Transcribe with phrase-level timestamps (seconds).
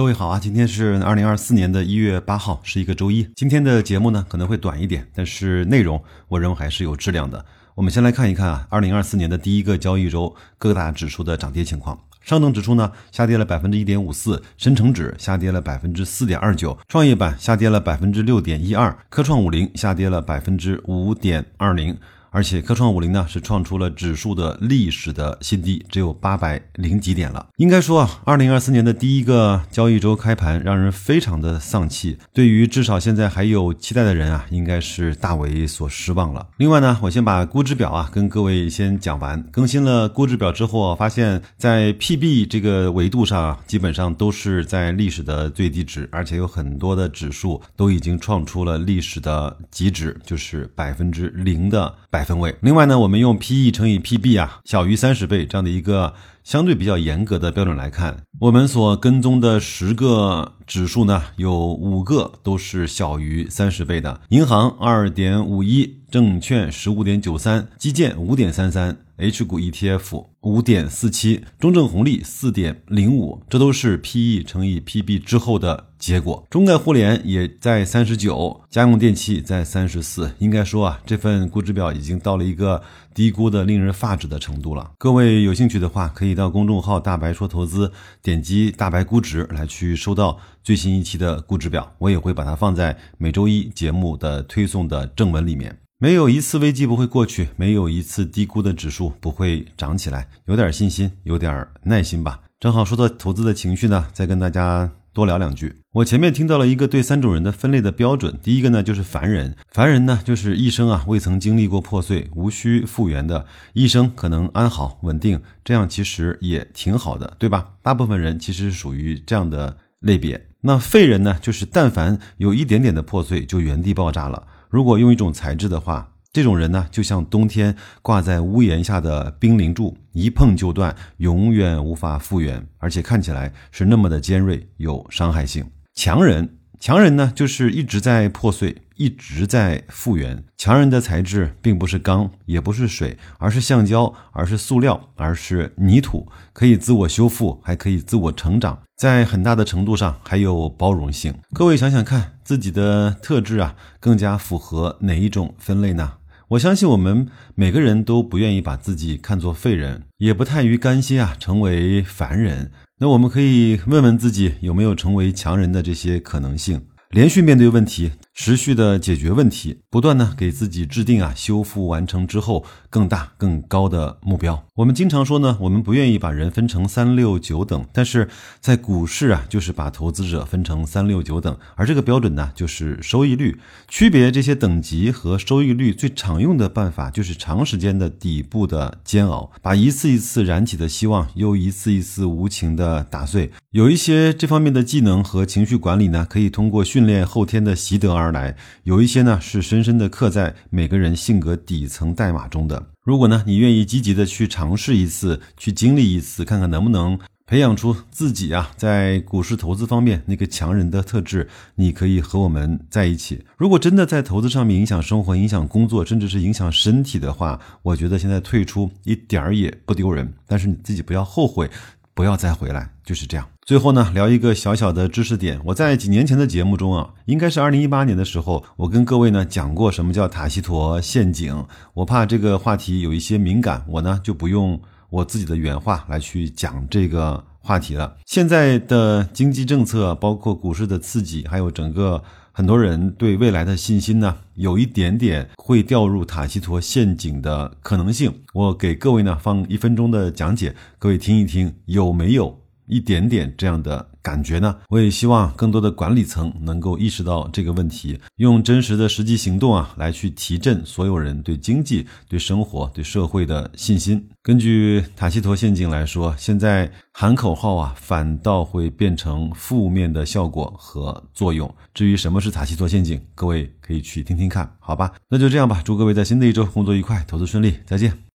[0.00, 3.28] 各位好啊，今天是二零二四年的一月八号，是一个周一。
[3.36, 7.44] 今天的节目呢可能会短一点，但是内容我认为还是有质量的。
[7.74, 12.00] 我们先来看一看啊，二零二四年的第一个交易周各大指数的涨跌情况。
[12.22, 21.94] 上证指数呢下跌了百分之一点五四，深成指下跌了百分之四点二九，创业板下跌了百分之六点一二，科创五零下跌了百分之五点二零。
[22.30, 27.44] 而且科创五零呢是创出了指数的历史的新低，只有八百零几点了。
[27.56, 32.16] 应该说啊，二零二四年的第一个交易周开盘让人非常的丧气。
[32.32, 36.46] 对于至少现在还有期待的人啊，应该是大为所失望了。
[36.58, 39.42] 另外呢，我先把估值表啊跟各位先讲完。
[39.50, 52.19] 更新了估值表之后，发现，在 PB 这个维度上，基本上都是在历史的最低值，而且有很多的指数都已经创出了历史的极值，就是百分之零的百。
[52.20, 52.54] 百分位。
[52.60, 56.12] 另外呢，我们用 P/E 乘以 P/B 啊，小于三十倍这样的一个
[56.50, 64.20] 相对比较严格的标准来看，我们所跟踪的十个指数呢，有五个都是小于三十倍的。
[64.30, 68.96] 银行二点五一，证券十五点九三，基建五点三三。
[69.20, 76.46] H 股 ETF 五点四七，中证红利四点零五，这都是 PE 乘以 PB 之后的结果。
[76.48, 80.32] 中概互联也在三十九，家用电器在三十四。
[80.38, 84.92] 应该说啊，这份估值表已经到了一个低估的令人发指的程度了。
[84.96, 91.92] 各位有兴趣的话，可以到公众号“大白说投资”，点击“大白估值”来去收到最新一期的估值表。
[91.98, 95.78] 我也会把它放在每周一节目的推送的正文里面。
[95.98, 100.26] 没有一次危机不会过去，没有一次低估的指数不会涨起来。
[100.46, 102.40] 有点信心，有点耐心吧。
[102.58, 105.82] 正好说到投资的情绪呢，再跟大家多聊两句。
[105.92, 117.72] 我前面听到了一个对三种人的分类的标准，第一个呢就是凡人，凡人呢就是一生啊未曾经历过破碎，无需复原的，一生可能安好稳定，这样其实也挺好的，对吧？
[117.82, 120.46] 大部分人其实是属于这样的类别。
[120.62, 124.46] 那废人呢，就是但凡有一点点的破碎，就原地爆炸了。
[124.70, 135.64] 如果用一种材质的话，这种人呢，就像冬天挂在屋檐下的冰凌柱，一碰就断，永远无法复原，而且看起来是那么的尖锐，有伤害性。
[135.92, 140.44] 强人，强人呢，就是一直在破碎，一直在复原。
[140.56, 148.80] 强人的材质并不是钢，也不是水，而是橡胶，而是塑料，而是泥土，可以自我修复，还可以自我成长。
[148.96, 151.34] 在很大的程度上还有包容性。
[151.52, 156.12] 各位想想看，自己的特质啊，更加符合哪一种分类呢？
[156.50, 162.72] 我相信我们每个人都不愿意把自己看作废人，也不太于甘心啊成为凡人。
[162.98, 166.82] 那我们可以问问自己，有没有成为强人的这些可能性？
[167.10, 168.10] 连续面对问题，
[168.42, 174.66] 持续的解决问题，不断呢给自己制定啊修复完成之后更大更高的目标。
[174.76, 183.60] 我们经常说呢，我们不愿意把人分成三六九等，但是在股市啊，就是把投资者分成三六九等，而这个标准呢，就是收益率。
[183.88, 193.50] 区别这些等级和收益率最常用的办法，就是长时间的底部的煎熬，把一次一次燃起的希望，又一次一次无情的打碎。
[193.72, 197.06] 有一些这方面的技能和情绪管理呢，可以通过训。
[197.10, 202.86] 练后天的习得而来，有一些呢是深深的刻在每个人性格底层代码中的。
[203.04, 213.44] 如果呢你愿意积极的去尝试一次，去经历一次，看看能不能培养出自己啊在股市投资方面那个强人的特质，你可以和我们在一起。
[213.56, 220.32] 如果真的在投资上面影响生活、影响工作，甚至是影响身体的话，我觉得现在退出一点儿也不丢人。
[220.46, 221.68] 但是你自己不要后悔。
[222.14, 223.46] 不要再回来，就是这样。
[223.62, 225.60] 最后呢，聊一个小小的知识点。
[225.64, 231.64] 我在几年前的节目中啊，应该是二零一八年的时候，我跟各位呢讲过什么叫塔西佗陷阱。
[231.94, 238.16] 我怕这个话题有一些敏感，我呢就不用我自己的原话来去讲这个话题了。
[238.26, 242.22] 现在的经济政策，包括股市的刺激，还有整个。
[242.60, 248.30] 很多人对未来的信心呢，有一点点会掉入塔西佗陷阱的可能性。
[248.52, 254.09] 我给各位呢放一分钟的讲解，各位听一听，有没有一点点这样的？
[254.22, 254.76] 感觉呢？
[254.88, 264.28] 我也希望更多的管理层能够意识到这个问题，用真实的实际行动啊，来去提振所有人对经济、对生活、对社会的信心。
[264.42, 271.72] 根据塔西佗陷阱来说，现在喊口号啊，反倒会变成负面的效果和作用。
[271.92, 275.12] 至于什么是塔西佗陷阱，各位可以去听听看，好吧？
[275.28, 278.29] 那就这样吧，祝各位在新的一周工作愉快，投资顺利，再见。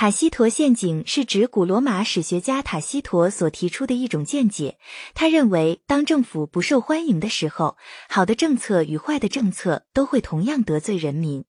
[0.00, 4.78] 塔西佗陷阱是指古罗马史学家塔西佗所提出的一种见解。
[5.12, 7.76] 他认为，当政府不受欢迎的时候，
[8.08, 11.44] 好的政策与坏的政策都会同样得罪人民。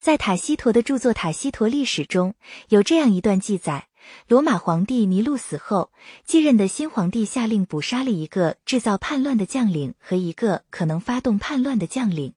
[0.00, 2.36] 在塔西佗的著作《塔西佗历史》中
[2.68, 3.88] 有这样一段记载：
[4.28, 5.90] 罗马皇帝尼禄死后，
[6.24, 12.34] 继任的新皇帝下令捕杀了一个制造叛乱的将领和一个可能发动叛乱的将领，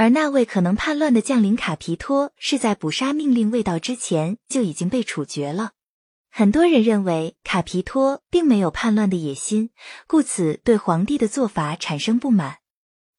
[0.00, 5.72] 而那位可能叛乱的将领卡皮托是在捕杀命令未到之前就已经被处决了。
[6.30, 9.68] 很多人认为卡皮托并没有叛乱的野心，
[10.06, 12.60] 故此对皇帝的做法产生不满。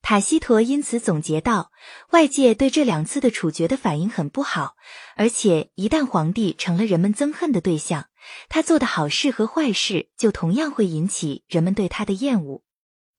[0.01, 1.69] 塔西佗因此总结道
[2.13, 4.73] ：“外界对这两次的处决的反应很不好，
[5.15, 8.07] 而且一旦皇帝成了人们憎恨的对象，
[8.49, 12.63] 他做的好事和坏事就同样会引起人们对他的厌恶。”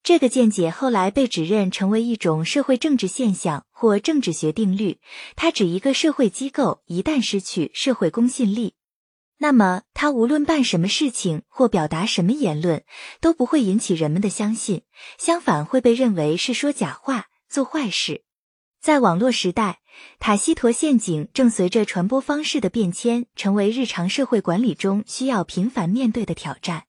[0.04, 4.98] 这个见解后来被指认成为一种社会政治现象或政治学定律，
[5.36, 8.74] 它指一个社会机构一旦失去社会公信力。
[9.38, 12.84] 那么，他无论办什么事情或表达什么言论，
[13.20, 14.82] 都不会引起人们的相信，
[15.18, 18.24] 相反会被认为是说假话、做坏事。
[18.80, 19.80] 在网络时代，
[20.18, 26.84] 塔西佗陷阱正随着传播方式的变迁，成为日常社会管理中需要频繁面对的挑战。